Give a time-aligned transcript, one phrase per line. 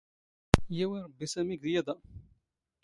[0.77, 1.97] ⵢⵓⵡⵉ ⵕⴱⴱⵉ ⵙⴰⵎⵉ ⴳ ⵢⵉⴹ ⴰ.